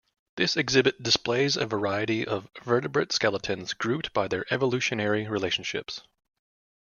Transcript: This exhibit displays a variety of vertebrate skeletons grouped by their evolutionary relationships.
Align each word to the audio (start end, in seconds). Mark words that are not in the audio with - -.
This 0.35 0.57
exhibit 0.57 1.03
displays 1.03 1.55
a 1.55 1.67
variety 1.67 2.25
of 2.25 2.49
vertebrate 2.63 3.11
skeletons 3.11 3.75
grouped 3.75 4.11
by 4.13 4.27
their 4.27 4.51
evolutionary 4.51 5.27
relationships. 5.27 6.01